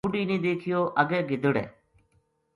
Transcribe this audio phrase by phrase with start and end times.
[0.05, 1.65] بُڈھی نے دیکھیو اگے گِدڑ ہے